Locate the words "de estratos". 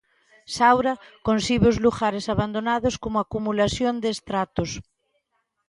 4.03-4.69